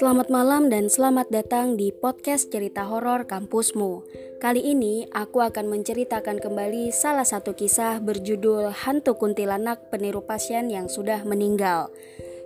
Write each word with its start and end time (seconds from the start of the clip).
Selamat 0.00 0.32
malam 0.32 0.72
dan 0.72 0.88
selamat 0.88 1.28
datang 1.28 1.76
di 1.76 1.92
podcast 1.92 2.48
cerita 2.48 2.88
horor 2.88 3.28
kampusmu. 3.28 4.00
Kali 4.40 4.72
ini 4.72 5.04
aku 5.12 5.44
akan 5.44 5.68
menceritakan 5.68 6.40
kembali 6.40 6.88
salah 6.88 7.28
satu 7.28 7.52
kisah 7.52 8.00
berjudul 8.00 8.72
Hantu 8.72 9.20
Kuntilanak 9.20 9.92
Peniru 9.92 10.24
Pasien 10.24 10.72
yang 10.72 10.88
Sudah 10.88 11.20
Meninggal. 11.28 11.92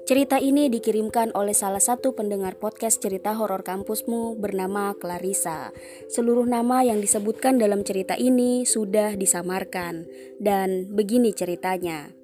Cerita 0.03 0.43
ini 0.43 0.67
dikirimkan 0.67 1.31
oleh 1.39 1.55
salah 1.55 1.79
satu 1.79 2.19
pendengar 2.19 2.59
podcast 2.59 2.99
cerita 2.99 3.39
horor 3.39 3.63
kampusmu 3.63 4.35
bernama 4.35 4.91
Clarissa. 4.99 5.71
Seluruh 6.11 6.51
nama 6.51 6.83
yang 6.83 6.99
disebutkan 6.99 7.63
dalam 7.63 7.87
cerita 7.87 8.19
ini 8.19 8.67
sudah 8.67 9.15
disamarkan 9.15 10.11
dan 10.43 10.91
begini 10.91 11.31
ceritanya. 11.31 12.24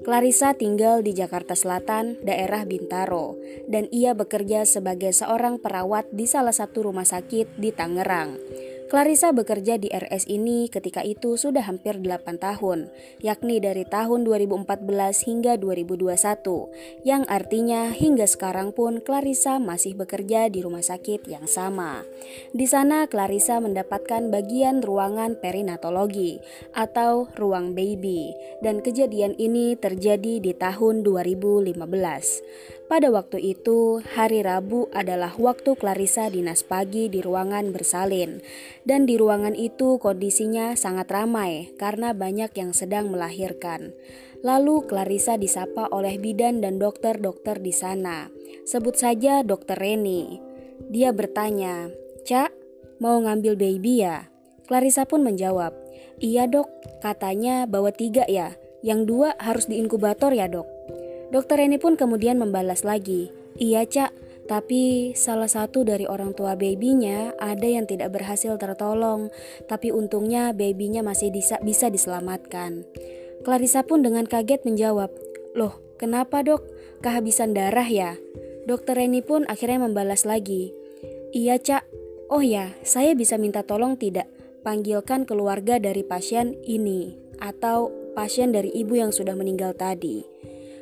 Clarissa 0.00 0.56
tinggal 0.56 1.04
di 1.04 1.12
Jakarta 1.12 1.52
Selatan, 1.52 2.16
daerah 2.24 2.64
Bintaro, 2.64 3.36
dan 3.68 3.84
ia 3.92 4.16
bekerja 4.16 4.64
sebagai 4.64 5.12
seorang 5.12 5.60
perawat 5.60 6.08
di 6.08 6.24
salah 6.24 6.56
satu 6.56 6.88
rumah 6.88 7.04
sakit 7.04 7.60
di 7.60 7.68
Tangerang. 7.68 8.40
Clarissa 8.90 9.30
bekerja 9.30 9.78
di 9.78 9.86
RS 9.86 10.26
ini 10.26 10.66
ketika 10.66 11.06
itu 11.06 11.38
sudah 11.38 11.62
hampir 11.62 12.02
8 12.02 12.42
tahun, 12.42 12.90
yakni 13.22 13.62
dari 13.62 13.86
tahun 13.86 14.26
2014 14.26 15.30
hingga 15.30 15.54
2021, 15.62 17.06
yang 17.06 17.22
artinya 17.30 17.94
hingga 17.94 18.26
sekarang 18.26 18.74
pun 18.74 18.98
Clarissa 18.98 19.62
masih 19.62 19.94
bekerja 19.94 20.50
di 20.50 20.66
rumah 20.66 20.82
sakit 20.82 21.22
yang 21.30 21.46
sama. 21.46 22.02
Di 22.50 22.66
sana 22.66 23.06
Clarissa 23.06 23.62
mendapatkan 23.62 24.26
bagian 24.26 24.82
ruangan 24.82 25.38
perinatologi 25.38 26.42
atau 26.74 27.30
ruang 27.38 27.78
baby, 27.78 28.34
dan 28.58 28.82
kejadian 28.82 29.38
ini 29.38 29.78
terjadi 29.78 30.42
di 30.42 30.50
tahun 30.50 31.06
2015. 31.06 31.78
Pada 32.90 33.06
waktu 33.06 33.54
itu, 33.54 34.02
hari 34.02 34.42
Rabu 34.42 34.90
adalah 34.90 35.30
waktu 35.38 35.78
Clarissa 35.78 36.26
dinas 36.26 36.66
pagi 36.66 37.06
di 37.06 37.22
ruangan 37.22 37.70
bersalin. 37.70 38.42
Dan 38.82 39.06
di 39.06 39.14
ruangan 39.14 39.54
itu 39.54 40.02
kondisinya 40.02 40.74
sangat 40.74 41.06
ramai 41.06 41.70
karena 41.78 42.10
banyak 42.10 42.50
yang 42.58 42.74
sedang 42.74 43.14
melahirkan. 43.14 43.94
Lalu 44.42 44.90
Clarissa 44.90 45.38
disapa 45.38 45.86
oleh 45.94 46.18
bidan 46.18 46.58
dan 46.58 46.82
dokter-dokter 46.82 47.62
di 47.62 47.70
sana. 47.70 48.26
Sebut 48.66 48.98
saja 48.98 49.46
dokter 49.46 49.78
Reni. 49.78 50.42
Dia 50.90 51.14
bertanya, 51.14 51.94
Cak, 52.26 52.50
mau 52.98 53.22
ngambil 53.22 53.54
baby 53.54 54.02
ya? 54.02 54.26
Clarissa 54.66 55.06
pun 55.06 55.22
menjawab, 55.22 55.78
Iya 56.18 56.50
dok, 56.50 56.66
katanya 57.06 57.70
bawa 57.70 57.94
tiga 57.94 58.26
ya. 58.26 58.58
Yang 58.82 59.00
dua 59.06 59.28
harus 59.38 59.70
diinkubator 59.70 60.34
ya 60.34 60.50
dok. 60.50 60.79
Dokter 61.30 61.62
Reni 61.62 61.78
pun 61.78 61.94
kemudian 61.94 62.42
membalas 62.42 62.82
lagi, 62.82 63.30
Iya 63.54 63.86
cak, 63.86 64.10
tapi 64.50 65.14
salah 65.14 65.46
satu 65.46 65.86
dari 65.86 66.02
orang 66.10 66.34
tua 66.34 66.58
babynya 66.58 67.38
ada 67.38 67.70
yang 67.70 67.86
tidak 67.86 68.10
berhasil 68.10 68.58
tertolong, 68.58 69.30
tapi 69.70 69.94
untungnya 69.94 70.50
babynya 70.50 71.06
masih 71.06 71.30
bisa, 71.30 71.62
bisa 71.62 71.86
diselamatkan. 71.86 72.82
Clarissa 73.46 73.86
pun 73.86 74.02
dengan 74.02 74.26
kaget 74.26 74.66
menjawab, 74.66 75.14
Loh, 75.54 75.78
kenapa 76.02 76.42
dok? 76.42 76.66
Kehabisan 76.98 77.54
darah 77.54 77.86
ya? 77.86 78.18
Dokter 78.66 78.98
Reni 78.98 79.22
pun 79.22 79.46
akhirnya 79.46 79.86
membalas 79.86 80.26
lagi, 80.26 80.74
Iya 81.30 81.62
cak, 81.62 81.86
oh 82.26 82.42
ya, 82.42 82.74
saya 82.82 83.14
bisa 83.14 83.38
minta 83.38 83.62
tolong 83.62 83.94
tidak? 83.94 84.26
Panggilkan 84.66 85.30
keluarga 85.30 85.78
dari 85.78 86.02
pasien 86.02 86.58
ini 86.66 87.14
atau 87.38 87.94
pasien 88.18 88.50
dari 88.50 88.74
ibu 88.74 88.98
yang 88.98 89.14
sudah 89.14 89.38
meninggal 89.38 89.78
tadi. 89.78 90.39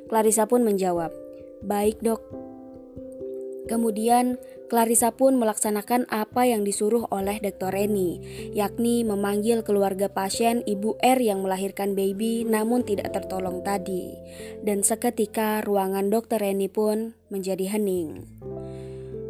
Clarissa 0.09 0.49
pun 0.49 0.65
menjawab, 0.65 1.13
"Baik, 1.63 2.01
Dok." 2.01 2.49
Kemudian, 3.69 4.41
Clarissa 4.69 5.13
pun 5.13 5.37
melaksanakan 5.37 6.09
apa 6.09 6.49
yang 6.49 6.65
disuruh 6.65 7.09
oleh 7.13 7.37
Dr. 7.41 7.73
Reni, 7.73 8.21
yakni 8.57 9.05
memanggil 9.05 9.65
keluarga 9.65 10.09
pasien 10.09 10.65
Ibu 10.65 11.01
R 11.01 11.21
yang 11.21 11.45
melahirkan 11.45 11.93
baby 11.93 12.49
namun 12.49 12.85
tidak 12.85 13.13
tertolong 13.13 13.61
tadi. 13.61 14.17
Dan 14.65 14.81
seketika 14.81 15.61
ruangan 15.65 16.09
Dr. 16.09 16.41
Reni 16.41 16.69
pun 16.69 17.17
menjadi 17.29 17.77
hening. 17.77 18.25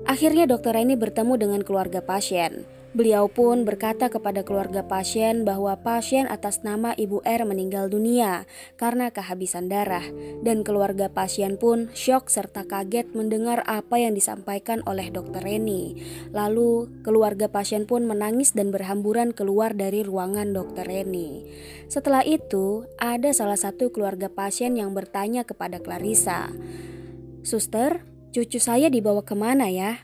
Akhirnya 0.07 0.47
Dr. 0.47 0.75
Reni 0.75 0.95
bertemu 0.95 1.35
dengan 1.39 1.61
keluarga 1.67 2.03
pasien. 2.03 2.78
Beliau 2.99 3.31
pun 3.31 3.63
berkata 3.63 4.11
kepada 4.11 4.43
keluarga 4.43 4.83
pasien 4.83 5.47
bahwa 5.47 5.79
pasien 5.79 6.27
atas 6.27 6.67
nama 6.67 6.99
Ibu 6.99 7.23
R 7.23 7.47
meninggal 7.47 7.87
dunia 7.87 8.43
karena 8.75 9.15
kehabisan 9.15 9.71
darah 9.71 10.03
dan 10.43 10.67
keluarga 10.67 11.07
pasien 11.07 11.63
pun 11.63 11.95
syok 11.95 12.27
serta 12.27 12.67
kaget 12.67 13.15
mendengar 13.15 13.63
apa 13.71 14.03
yang 14.03 14.19
disampaikan 14.19 14.83
oleh 14.83 15.15
dokter 15.15 15.47
Reni. 15.47 15.95
Lalu 16.35 16.91
keluarga 17.07 17.47
pasien 17.47 17.87
pun 17.87 18.03
menangis 18.03 18.51
dan 18.59 18.75
berhamburan 18.75 19.31
keluar 19.31 19.79
dari 19.79 20.03
ruangan 20.03 20.51
dokter 20.51 20.83
Reni. 20.83 21.47
Setelah 21.87 22.27
itu, 22.27 22.83
ada 22.99 23.31
salah 23.31 23.63
satu 23.63 23.95
keluarga 23.95 24.27
pasien 24.27 24.75
yang 24.75 24.91
bertanya 24.91 25.47
kepada 25.47 25.79
Clarissa, 25.79 26.51
"Suster, 27.47 28.03
cucu 28.35 28.59
saya 28.59 28.91
dibawa 28.91 29.23
ke 29.23 29.39
mana 29.39 29.71
ya?" 29.71 30.03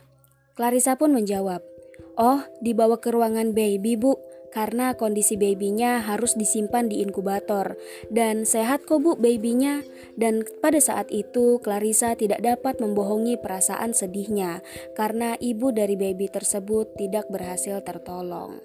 Clarissa 0.55 0.95
pun 0.95 1.11
menjawab, 1.11 1.74
Oh, 2.15 2.47
dibawa 2.63 3.03
ke 3.03 3.11
ruangan 3.11 3.51
baby, 3.51 3.99
Bu, 3.99 4.15
karena 4.55 4.95
kondisi 4.95 5.35
babynya 5.35 6.07
harus 6.07 6.39
disimpan 6.39 6.87
di 6.87 7.03
inkubator 7.03 7.75
dan 8.07 8.47
sehat 8.47 8.87
kok 8.87 9.03
Bu 9.03 9.19
babynya. 9.19 9.83
Dan 10.15 10.47
pada 10.63 10.79
saat 10.79 11.11
itu 11.11 11.59
Clarissa 11.59 12.15
tidak 12.15 12.39
dapat 12.39 12.79
membohongi 12.79 13.35
perasaan 13.35 13.91
sedihnya 13.99 14.63
karena 14.95 15.35
ibu 15.43 15.75
dari 15.75 15.99
baby 15.99 16.31
tersebut 16.31 16.95
tidak 16.95 17.27
berhasil 17.27 17.83
tertolong. 17.83 18.63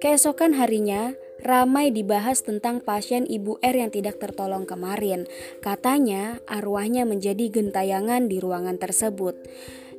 Keesokan 0.00 0.56
harinya, 0.56 1.12
ramai 1.44 1.92
dibahas 1.92 2.40
tentang 2.40 2.80
pasien 2.80 3.28
ibu 3.28 3.60
R 3.60 3.76
yang 3.76 3.92
tidak 3.92 4.16
tertolong 4.16 4.64
kemarin. 4.64 5.28
Katanya 5.60 6.40
arwahnya 6.48 7.04
menjadi 7.04 7.52
gentayangan 7.52 8.32
di 8.32 8.40
ruangan 8.40 8.80
tersebut 8.80 9.36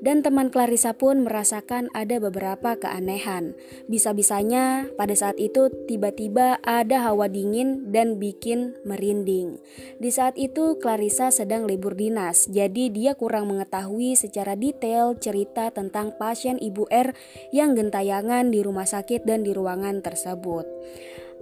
dan 0.01 0.21
teman 0.21 0.53
Clarissa 0.53 0.93
pun 0.93 1.25
merasakan 1.25 1.89
ada 1.93 2.21
beberapa 2.21 2.77
keanehan. 2.77 3.57
Bisa-bisanya 3.89 4.89
pada 4.95 5.13
saat 5.17 5.37
itu 5.41 5.69
tiba-tiba 5.89 6.61
ada 6.61 7.03
hawa 7.09 7.29
dingin 7.29 7.89
dan 7.89 8.21
bikin 8.21 8.77
merinding. 8.85 9.57
Di 9.97 10.09
saat 10.13 10.37
itu 10.37 10.77
Clarissa 10.77 11.33
sedang 11.33 11.65
libur 11.65 11.97
dinas, 11.97 12.45
jadi 12.49 12.89
dia 12.93 13.17
kurang 13.17 13.49
mengetahui 13.49 14.13
secara 14.13 14.53
detail 14.53 15.17
cerita 15.17 15.73
tentang 15.73 16.13
pasien 16.15 16.61
Ibu 16.61 16.89
R 16.89 17.13
yang 17.49 17.73
gentayangan 17.73 18.53
di 18.53 18.61
rumah 18.61 18.85
sakit 18.85 19.25
dan 19.25 19.41
di 19.41 19.51
ruangan 19.53 20.05
tersebut. 20.05 20.65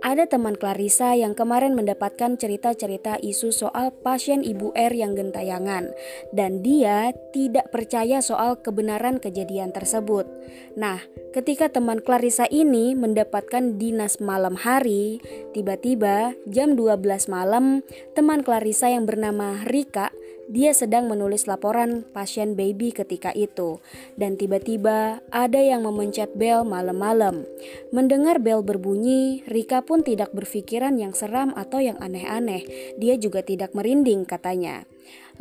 Ada 0.03 0.27
teman 0.27 0.59
Clarissa 0.59 1.15
yang 1.15 1.37
kemarin 1.37 1.77
mendapatkan 1.77 2.35
cerita-cerita 2.35 3.15
isu 3.21 3.55
soal 3.55 3.95
pasien 4.03 4.43
Ibu 4.43 4.75
R 4.75 4.91
yang 4.91 5.15
gentayangan 5.15 5.95
dan 6.35 6.59
dia 6.59 7.15
tidak 7.31 7.71
percaya 7.71 8.19
soal 8.19 8.59
kebenaran 8.59 9.23
kejadian 9.23 9.71
tersebut. 9.71 10.27
Nah, 10.75 10.99
ketika 11.31 11.71
teman 11.71 12.03
Clarissa 12.03 12.43
ini 12.51 12.97
mendapatkan 12.97 13.79
dinas 13.79 14.19
malam 14.19 14.59
hari, 14.59 15.23
tiba-tiba 15.55 16.35
jam 16.49 16.75
12 16.75 17.31
malam, 17.31 17.85
teman 18.17 18.43
Clarissa 18.43 18.91
yang 18.91 19.07
bernama 19.07 19.63
Rika 19.63 20.11
dia 20.45 20.77
sedang 20.77 21.09
menulis 21.09 21.49
laporan 21.49 22.05
pasien 22.13 22.53
baby 22.53 22.93
ketika 22.93 23.33
itu, 23.33 23.81
dan 24.13 24.37
tiba-tiba 24.37 25.19
ada 25.33 25.57
yang 25.57 25.81
memencet 25.83 26.37
bel 26.37 26.61
malam-malam. 26.61 27.49
Mendengar 27.89 28.37
bel 28.37 28.61
berbunyi, 28.61 29.41
Rika 29.49 29.81
pun 29.81 30.05
tidak 30.05 30.31
berpikiran 30.37 31.01
yang 31.01 31.17
seram 31.17 31.49
atau 31.57 31.81
yang 31.81 31.97
aneh-aneh. 31.97 32.61
Dia 33.01 33.17
juga 33.17 33.41
tidak 33.41 33.73
merinding, 33.73 34.23
katanya. 34.29 34.85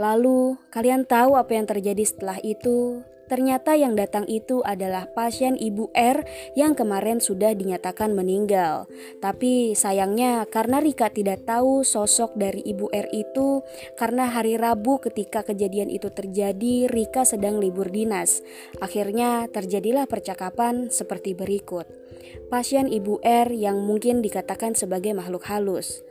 Lalu, 0.00 0.56
kalian 0.72 1.06
tahu 1.06 1.36
apa 1.38 1.52
yang 1.54 1.68
terjadi 1.68 2.02
setelah 2.02 2.40
itu? 2.42 3.04
Ternyata 3.24 3.72
yang 3.72 3.96
datang 3.96 4.28
itu 4.28 4.60
adalah 4.60 5.08
pasien 5.08 5.56
Ibu 5.56 5.90
R 5.96 6.28
yang 6.52 6.76
kemarin 6.76 7.24
sudah 7.24 7.56
dinyatakan 7.56 8.12
meninggal. 8.12 8.84
Tapi 9.24 9.72
sayangnya 9.72 10.44
karena 10.44 10.84
Rika 10.84 11.08
tidak 11.08 11.48
tahu 11.48 11.82
sosok 11.82 12.36
dari 12.36 12.60
Ibu 12.60 12.92
R 12.92 13.08
itu 13.16 13.64
karena 13.96 14.28
hari 14.28 14.60
Rabu 14.60 15.00
ketika 15.00 15.40
kejadian 15.40 15.88
itu 15.88 16.12
terjadi 16.12 16.88
Rika 16.92 17.24
sedang 17.24 17.58
libur 17.58 17.88
dinas. 17.88 18.44
Akhirnya 18.84 19.48
terjadilah 19.48 20.04
percakapan 20.04 20.92
seperti 20.92 21.32
berikut. 21.32 21.88
Pasien 22.52 22.92
Ibu 22.92 23.24
R 23.24 23.48
yang 23.56 23.80
mungkin 23.82 24.20
dikatakan 24.20 24.76
sebagai 24.76 25.16
makhluk 25.16 25.48
halus. 25.48 26.04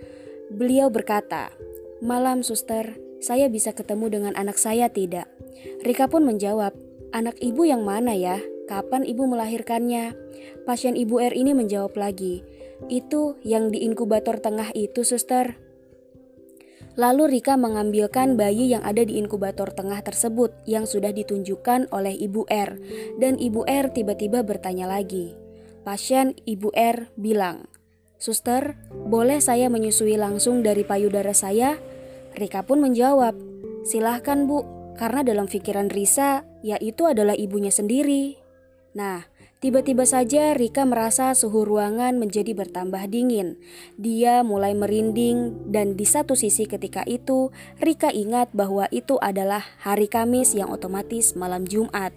Beliau 0.50 0.90
berkata, 0.90 1.54
"Malam 2.02 2.42
suster, 2.42 2.98
saya 3.24 3.48
bisa 3.48 3.72
ketemu 3.72 4.10
dengan 4.12 4.34
anak 4.36 4.58
saya 4.58 4.90
tidak?" 4.90 5.30
Rika 5.84 6.12
pun 6.12 6.28
menjawab, 6.28 6.76
Anak 7.14 7.38
ibu 7.46 7.62
yang 7.62 7.86
mana 7.86 8.18
ya? 8.18 8.42
Kapan 8.66 9.06
ibu 9.06 9.30
melahirkannya? 9.30 10.18
Pasien 10.66 10.98
ibu 10.98 11.22
R 11.22 11.30
ini 11.38 11.54
menjawab 11.54 11.94
lagi, 11.94 12.42
itu 12.90 13.38
yang 13.46 13.70
di 13.70 13.86
inkubator 13.86 14.42
tengah 14.42 14.74
itu 14.74 15.06
suster. 15.06 15.62
Lalu 16.98 17.38
Rika 17.38 17.54
mengambilkan 17.54 18.34
bayi 18.34 18.74
yang 18.74 18.82
ada 18.82 19.06
di 19.06 19.22
inkubator 19.22 19.70
tengah 19.78 20.02
tersebut 20.02 20.58
yang 20.66 20.90
sudah 20.90 21.14
ditunjukkan 21.14 21.90
oleh 21.94 22.14
Ibu 22.18 22.50
R. 22.50 22.82
Dan 23.18 23.38
Ibu 23.38 23.66
R 23.66 23.94
tiba-tiba 23.94 24.42
bertanya 24.42 24.86
lagi. 24.86 25.34
Pasien 25.86 26.38
Ibu 26.50 26.74
R 26.74 27.10
bilang, 27.18 27.66
Suster, 28.22 28.78
boleh 28.94 29.38
saya 29.38 29.74
menyusui 29.74 30.18
langsung 30.18 30.62
dari 30.66 30.82
payudara 30.86 31.34
saya? 31.34 31.82
Rika 32.38 32.66
pun 32.66 32.82
menjawab, 32.82 33.38
Silahkan 33.86 34.46
bu, 34.46 34.62
karena 34.96 35.26
dalam 35.26 35.50
pikiran 35.50 35.90
Risa, 35.90 36.46
ya 36.66 36.80
itu 36.80 37.06
adalah 37.06 37.36
ibunya 37.36 37.70
sendiri. 37.70 38.40
Nah, 38.96 39.28
Tiba-tiba 39.64 40.04
saja 40.04 40.52
Rika 40.52 40.84
merasa 40.84 41.32
suhu 41.32 41.64
ruangan 41.64 42.20
menjadi 42.20 42.52
bertambah 42.52 43.00
dingin. 43.08 43.56
Dia 43.96 44.44
mulai 44.44 44.76
merinding 44.76 45.72
dan 45.72 45.96
di 45.96 46.04
satu 46.04 46.36
sisi 46.36 46.68
ketika 46.68 47.08
itu 47.08 47.48
Rika 47.80 48.12
ingat 48.12 48.52
bahwa 48.52 48.92
itu 48.92 49.16
adalah 49.24 49.64
hari 49.80 50.12
Kamis 50.12 50.52
yang 50.52 50.68
otomatis 50.68 51.40
malam 51.40 51.64
Jumat. 51.64 52.12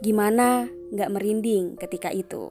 Gimana 0.00 0.72
nggak 0.88 1.12
merinding 1.12 1.76
ketika 1.76 2.08
itu? 2.16 2.48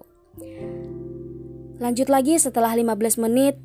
Lanjut 1.81 2.13
lagi 2.13 2.37
setelah 2.37 2.77
15 2.77 3.25
menit 3.25 3.57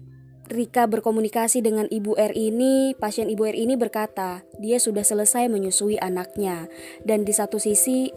Rika 0.51 0.91
berkomunikasi 0.91 1.63
dengan 1.63 1.87
Ibu 1.87 2.19
R 2.19 2.35
ini, 2.35 2.99
pasien 2.99 3.31
Ibu 3.31 3.55
R 3.55 3.55
ini 3.55 3.79
berkata, 3.79 4.43
dia 4.59 4.83
sudah 4.83 5.07
selesai 5.07 5.47
menyusui 5.47 5.95
anaknya. 6.03 6.67
Dan 7.07 7.23
di 7.23 7.31
satu 7.31 7.63
sisi, 7.63 8.11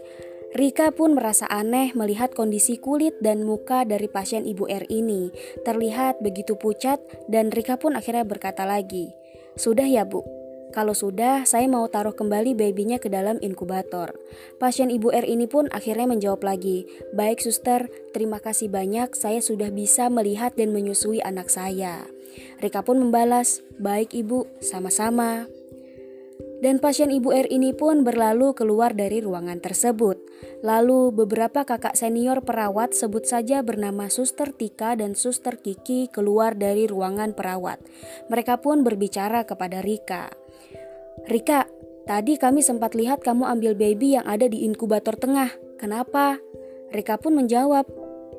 Rika 0.58 0.90
pun 0.90 1.14
merasa 1.14 1.46
aneh 1.46 1.94
melihat 1.94 2.34
kondisi 2.34 2.82
kulit 2.82 3.14
dan 3.22 3.46
muka 3.46 3.86
dari 3.86 4.06
pasien 4.10 4.46
ibu 4.50 4.70
R 4.70 4.86
ini. 4.90 5.34
Terlihat 5.66 6.22
begitu 6.26 6.58
pucat 6.58 7.02
dan 7.30 7.54
Rika 7.54 7.78
pun 7.78 7.94
akhirnya 7.94 8.22
berkata 8.22 8.66
lagi, 8.66 9.14
Sudah 9.54 9.86
ya 9.86 10.02
bu, 10.02 10.26
kalau 10.74 10.98
sudah, 10.98 11.46
saya 11.46 11.70
mau 11.70 11.86
taruh 11.86 12.18
kembali 12.18 12.58
babynya 12.58 12.98
ke 12.98 13.08
dalam 13.08 13.38
inkubator. 13.40 14.18
Pasien 14.58 14.90
ibu 14.90 15.14
R 15.14 15.24
ini 15.24 15.46
pun 15.46 15.70
akhirnya 15.70 16.10
menjawab 16.10 16.42
lagi, 16.42 16.90
Baik 17.14 17.46
suster, 17.46 17.88
terima 18.12 18.42
kasih 18.42 18.74
banyak 18.74 19.14
saya 19.14 19.40
sudah 19.40 19.70
bisa 19.70 20.10
melihat 20.10 20.58
dan 20.58 20.74
menyusui 20.74 21.22
anak 21.22 21.54
saya. 21.54 22.10
Rika 22.58 22.82
pun 22.82 22.98
membalas, 22.98 23.62
Baik 23.78 24.18
ibu, 24.18 24.50
sama-sama. 24.60 25.46
Dan 26.64 26.80
pasien 26.80 27.12
ibu 27.12 27.36
R 27.36 27.52
ini 27.52 27.76
pun 27.76 28.08
berlalu 28.08 28.56
keluar 28.56 28.96
dari 28.96 29.20
ruangan 29.20 29.60
tersebut. 29.60 30.16
Lalu 30.64 31.12
beberapa 31.12 31.68
kakak 31.68 32.00
senior 32.00 32.40
perawat 32.40 32.96
sebut 32.96 33.28
saja 33.28 33.60
bernama 33.60 34.08
Suster 34.08 34.56
Tika 34.56 34.96
dan 34.96 35.12
Suster 35.12 35.60
Kiki 35.60 36.08
keluar 36.08 36.56
dari 36.56 36.88
ruangan 36.88 37.36
perawat. 37.36 37.84
Mereka 38.32 38.64
pun 38.64 38.88
berbicara 38.88 39.44
kepada 39.44 39.84
Rika. 39.84 40.43
Rika, 41.24 41.72
tadi 42.04 42.36
kami 42.36 42.60
sempat 42.60 43.00
lihat 43.00 43.24
kamu 43.24 43.48
ambil 43.48 43.80
baby 43.80 44.20
yang 44.20 44.28
ada 44.28 44.44
di 44.52 44.68
inkubator 44.68 45.16
tengah. 45.16 45.56
Kenapa? 45.80 46.36
Rika 46.92 47.16
pun 47.16 47.40
menjawab, 47.40 47.88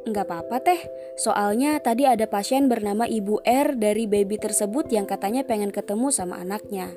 Enggak 0.05 0.29
apa-apa 0.29 0.61
teh, 0.61 0.81
soalnya 1.17 1.81
tadi 1.81 2.05
ada 2.05 2.29
pasien 2.29 2.69
bernama 2.69 3.09
Ibu 3.09 3.41
R 3.41 3.81
dari 3.81 4.05
baby 4.05 4.37
tersebut 4.37 4.93
yang 4.93 5.09
katanya 5.09 5.49
pengen 5.49 5.73
ketemu 5.73 6.13
sama 6.13 6.37
anaknya. 6.45 6.93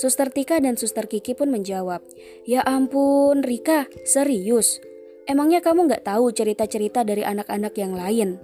Suster 0.00 0.32
Tika 0.32 0.56
dan 0.56 0.80
Suster 0.80 1.04
Kiki 1.04 1.36
pun 1.36 1.52
menjawab, 1.52 2.00
Ya 2.48 2.64
ampun, 2.64 3.44
Rika, 3.44 3.92
serius? 4.08 4.80
Emangnya 5.28 5.60
kamu 5.60 5.84
gak 5.92 6.08
tahu 6.08 6.32
cerita-cerita 6.32 7.04
dari 7.04 7.20
anak-anak 7.20 7.76
yang 7.76 7.92
lain? 7.92 8.40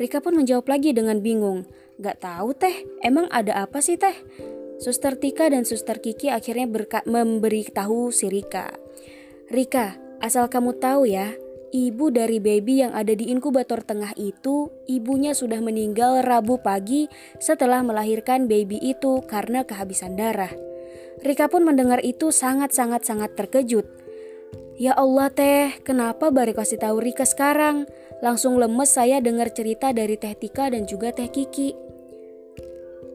Rika 0.00 0.24
pun 0.24 0.40
menjawab 0.40 0.64
lagi 0.64 0.96
dengan 0.96 1.20
bingung, 1.20 1.68
Gak 2.00 2.24
tahu 2.24 2.56
teh, 2.56 2.88
emang 3.04 3.28
ada 3.28 3.68
apa 3.68 3.84
sih 3.84 4.00
teh? 4.00 4.16
Suster 4.84 5.16
Tika 5.16 5.48
dan 5.48 5.64
Suster 5.64 5.96
Kiki 5.96 6.28
akhirnya 6.28 6.68
memberitahu 7.08 8.12
si 8.12 8.28
Rika. 8.28 8.68
Rika, 9.48 9.96
asal 10.20 10.52
kamu 10.52 10.76
tahu 10.76 11.08
ya, 11.08 11.32
ibu 11.72 12.12
dari 12.12 12.36
baby 12.36 12.84
yang 12.84 12.92
ada 12.92 13.16
di 13.16 13.32
inkubator 13.32 13.80
tengah 13.80 14.12
itu, 14.20 14.68
ibunya 14.84 15.32
sudah 15.32 15.64
meninggal 15.64 16.20
Rabu 16.20 16.60
pagi 16.60 17.08
setelah 17.40 17.80
melahirkan 17.80 18.44
baby 18.44 18.76
itu 18.76 19.24
karena 19.24 19.64
kehabisan 19.64 20.20
darah. 20.20 20.52
Rika 21.24 21.48
pun 21.48 21.64
mendengar 21.64 22.04
itu 22.04 22.28
sangat-sangat-sangat 22.28 23.40
terkejut. 23.40 23.88
Ya 24.76 24.92
Allah 24.92 25.32
teh, 25.32 25.80
kenapa 25.80 26.28
baru 26.28 26.52
kasih 26.52 26.76
tahu 26.76 27.00
Rika 27.00 27.24
sekarang? 27.24 27.88
Langsung 28.20 28.60
lemes 28.60 28.92
saya 28.92 29.24
dengar 29.24 29.48
cerita 29.48 29.96
dari 29.96 30.20
Teh 30.20 30.36
Tika 30.36 30.68
dan 30.68 30.84
juga 30.84 31.08
Teh 31.08 31.32
Kiki. 31.32 31.93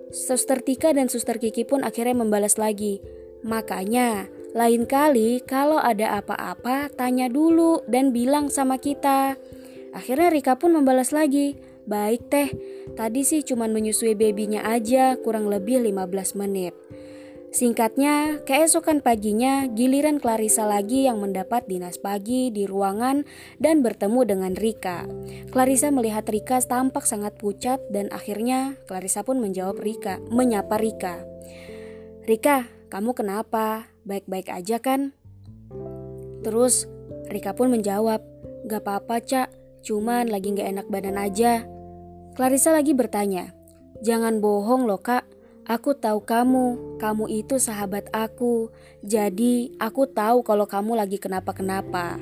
Suster 0.10 0.66
Tika 0.66 0.90
dan 0.90 1.06
Suster 1.06 1.38
Kiki 1.38 1.70
pun 1.70 1.86
akhirnya 1.86 2.18
membalas 2.18 2.58
lagi. 2.58 2.98
Makanya, 3.46 4.26
lain 4.58 4.90
kali 4.90 5.46
kalau 5.46 5.78
ada 5.78 6.18
apa-apa 6.18 6.90
tanya 6.90 7.30
dulu 7.30 7.86
dan 7.86 8.10
bilang 8.10 8.50
sama 8.50 8.82
kita. 8.82 9.38
Akhirnya 9.94 10.34
Rika 10.34 10.58
pun 10.58 10.74
membalas 10.74 11.14
lagi. 11.14 11.58
Baik 11.86 12.30
teh, 12.30 12.50
tadi 12.94 13.26
sih 13.26 13.42
cuma 13.42 13.66
menyusui 13.66 14.14
babynya 14.14 14.66
aja 14.66 15.18
kurang 15.22 15.50
lebih 15.50 15.82
15 15.82 16.38
menit. 16.38 16.74
Singkatnya, 17.50 18.46
keesokan 18.46 19.02
paginya 19.02 19.66
giliran 19.74 20.22
Clarissa 20.22 20.70
lagi 20.70 21.10
yang 21.10 21.18
mendapat 21.18 21.66
dinas 21.66 21.98
pagi 21.98 22.54
di 22.54 22.70
ruangan 22.70 23.26
dan 23.58 23.82
bertemu 23.82 24.22
dengan 24.22 24.54
Rika. 24.54 25.10
Clarissa 25.50 25.90
melihat 25.90 26.30
Rika 26.30 26.62
tampak 26.62 27.10
sangat 27.10 27.42
pucat 27.42 27.82
dan 27.90 28.14
akhirnya 28.14 28.78
Clarissa 28.86 29.26
pun 29.26 29.42
menjawab 29.42 29.82
Rika, 29.82 30.22
menyapa 30.30 30.78
Rika. 30.78 31.26
Rika, 32.30 32.70
kamu 32.94 33.18
kenapa? 33.18 33.90
Baik-baik 34.06 34.54
aja 34.54 34.78
kan? 34.78 35.18
Terus 36.46 36.86
Rika 37.34 37.58
pun 37.58 37.74
menjawab, 37.74 38.22
Gak 38.70 38.86
apa-apa 38.86 39.26
cak, 39.26 39.50
cuman 39.82 40.30
lagi 40.30 40.54
gak 40.54 40.70
enak 40.70 40.88
badan 40.94 41.18
aja. 41.18 41.66
Clarissa 42.38 42.70
lagi 42.70 42.94
bertanya, 42.94 43.58
Jangan 44.06 44.38
bohong 44.38 44.86
loh 44.86 45.02
kak, 45.02 45.26
Aku 45.70 45.94
tahu 45.94 46.26
kamu, 46.26 46.98
kamu 46.98 47.30
itu 47.30 47.62
sahabat 47.62 48.10
aku. 48.10 48.74
Jadi, 49.06 49.78
aku 49.78 50.10
tahu 50.10 50.42
kalau 50.42 50.66
kamu 50.66 50.98
lagi 50.98 51.22
kenapa-kenapa. 51.22 52.18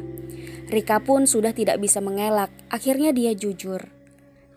Rika 0.67 0.99
pun 0.99 1.23
sudah 1.23 1.55
tidak 1.55 1.79
bisa 1.79 2.03
mengelak. 2.03 2.51
Akhirnya 2.67 3.15
dia 3.15 3.31
jujur. 3.31 3.96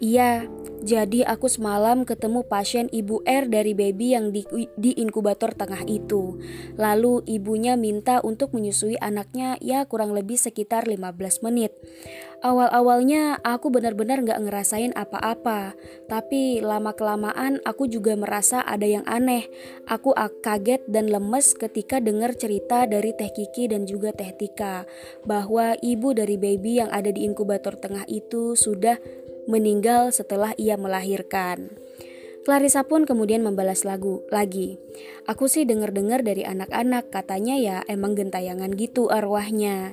Iya, 0.01 0.49
jadi 0.81 1.29
aku 1.29 1.45
semalam 1.45 2.09
ketemu 2.09 2.41
pasien 2.49 2.89
ibu 2.89 3.21
R 3.29 3.53
dari 3.53 3.77
baby 3.77 4.17
yang 4.17 4.33
di, 4.33 4.49
di 4.81 4.97
inkubator 4.97 5.53
tengah 5.53 5.85
itu. 5.85 6.41
Lalu 6.81 7.21
ibunya 7.29 7.77
minta 7.77 8.25
untuk 8.25 8.57
menyusui 8.57 8.97
anaknya 8.97 9.61
ya 9.61 9.85
kurang 9.85 10.17
lebih 10.17 10.41
sekitar 10.41 10.89
15 10.89 11.45
menit. 11.45 11.77
Awal-awalnya 12.41 13.45
aku 13.45 13.69
benar-benar 13.69 14.25
gak 14.25 14.41
ngerasain 14.41 14.97
apa-apa, 14.97 15.77
tapi 16.09 16.65
lama-kelamaan 16.65 17.61
aku 17.69 17.85
juga 17.85 18.17
merasa 18.17 18.65
ada 18.65 18.89
yang 18.89 19.05
aneh. 19.05 19.53
Aku 19.85 20.17
kaget 20.17 20.81
dan 20.89 21.13
lemes 21.13 21.53
ketika 21.53 22.01
dengar 22.01 22.33
cerita 22.33 22.89
dari 22.89 23.13
Teh 23.13 23.29
Kiki 23.29 23.69
dan 23.69 23.85
juga 23.85 24.17
Teh 24.17 24.33
Tika 24.33 24.89
bahwa 25.29 25.77
ibu 25.85 26.17
dari 26.17 26.41
baby 26.41 26.81
yang 26.81 26.89
ada 26.89 27.13
di 27.13 27.29
inkubator 27.29 27.77
tengah 27.77 28.09
itu 28.09 28.57
sudah 28.57 28.97
meninggal 29.49 30.11
setelah 30.11 30.53
ia 30.59 30.75
melahirkan. 30.75 31.73
Clarissa 32.41 32.89
pun 32.89 33.05
kemudian 33.05 33.45
membalas 33.45 33.85
lagu 33.85 34.25
lagi. 34.33 34.81
Aku 35.29 35.45
sih 35.45 35.69
denger-dengar 35.69 36.25
dari 36.25 36.41
anak-anak 36.43 37.13
katanya 37.13 37.55
ya 37.61 37.77
emang 37.85 38.17
gentayangan 38.17 38.73
gitu 38.81 39.13
arwahnya. 39.13 39.93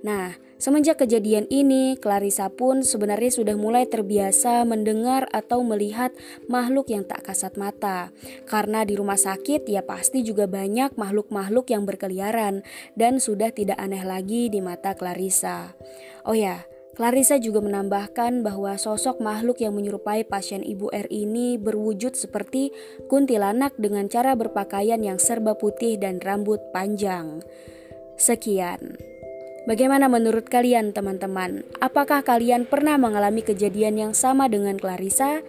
Nah, 0.00 0.36
semenjak 0.56 1.04
kejadian 1.04 1.44
ini, 1.52 1.96
Clarissa 2.00 2.48
pun 2.48 2.80
sebenarnya 2.80 3.32
sudah 3.32 3.56
mulai 3.56 3.84
terbiasa 3.84 4.64
mendengar 4.64 5.28
atau 5.32 5.60
melihat 5.60 6.12
makhluk 6.48 6.88
yang 6.88 7.04
tak 7.04 7.24
kasat 7.24 7.56
mata. 7.60 8.12
Karena 8.48 8.84
di 8.88 8.96
rumah 8.96 9.20
sakit 9.20 9.68
ya 9.68 9.84
pasti 9.84 10.24
juga 10.24 10.48
banyak 10.48 10.96
makhluk-makhluk 10.96 11.68
yang 11.68 11.84
berkeliaran 11.84 12.64
dan 12.96 13.20
sudah 13.20 13.52
tidak 13.52 13.76
aneh 13.76 14.04
lagi 14.04 14.48
di 14.48 14.64
mata 14.64 14.96
Clarissa. 14.96 15.76
Oh 16.24 16.36
ya, 16.36 16.64
Clarissa 16.94 17.42
juga 17.42 17.58
menambahkan 17.58 18.46
bahwa 18.46 18.78
sosok 18.78 19.18
makhluk 19.18 19.58
yang 19.58 19.74
menyerupai 19.74 20.22
pasien 20.22 20.62
Ibu 20.62 20.94
R 20.94 21.10
ini 21.10 21.58
berwujud 21.58 22.14
seperti 22.14 22.70
kuntilanak 23.10 23.74
dengan 23.74 24.06
cara 24.06 24.38
berpakaian 24.38 25.02
yang 25.02 25.18
serba 25.18 25.58
putih 25.58 25.98
dan 25.98 26.22
rambut 26.22 26.62
panjang. 26.70 27.42
Sekian. 28.14 28.94
Bagaimana 29.66 30.06
menurut 30.06 30.46
kalian 30.46 30.94
teman-teman? 30.94 31.66
Apakah 31.82 32.22
kalian 32.22 32.68
pernah 32.68 32.94
mengalami 32.94 33.42
kejadian 33.42 33.98
yang 33.98 34.12
sama 34.14 34.46
dengan 34.46 34.78
Clarissa? 34.78 35.42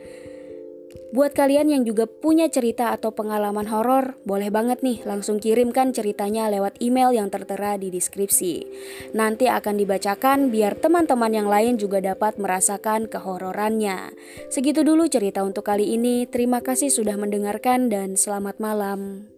Buat 1.15 1.31
kalian 1.31 1.72
yang 1.72 1.88
juga 1.88 2.12
punya 2.12 2.51
cerita 2.51 2.91
atau 2.91 3.15
pengalaman 3.15 3.72
horor, 3.72 4.19
boleh 4.27 4.51
banget 4.51 4.84
nih 4.84 5.00
langsung 5.07 5.39
kirimkan 5.39 5.95
ceritanya 5.95 6.51
lewat 6.51 6.75
email 6.84 7.15
yang 7.15 7.31
tertera 7.31 7.79
di 7.79 7.88
deskripsi. 7.88 8.67
Nanti 9.15 9.48
akan 9.48 9.79
dibacakan 9.79 10.51
biar 10.51 10.75
teman-teman 10.75 11.31
yang 11.31 11.48
lain 11.48 11.79
juga 11.79 12.03
dapat 12.03 12.36
merasakan 12.36 13.07
kehororannya. 13.07 14.12
Segitu 14.51 14.84
dulu 14.84 15.07
cerita 15.07 15.48
untuk 15.48 15.63
kali 15.63 15.95
ini. 15.95 16.27
Terima 16.27 16.60
kasih 16.60 16.91
sudah 16.91 17.15
mendengarkan 17.15 17.88
dan 17.88 18.19
selamat 18.19 18.60
malam. 18.60 19.35